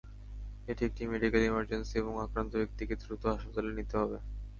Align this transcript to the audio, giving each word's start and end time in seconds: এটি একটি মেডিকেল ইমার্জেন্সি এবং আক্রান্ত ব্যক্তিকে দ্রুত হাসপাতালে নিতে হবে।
এটি 0.67 0.81
একটি 0.85 1.01
মেডিকেল 1.11 1.43
ইমার্জেন্সি 1.45 1.95
এবং 1.99 2.13
আক্রান্ত 2.25 2.51
ব্যক্তিকে 2.61 2.93
দ্রুত 3.01 3.23
হাসপাতালে 3.31 3.71
নিতে 3.77 3.95
হবে। 4.01 4.17